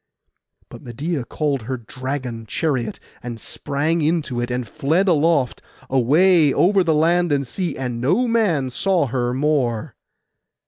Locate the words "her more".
9.05-9.95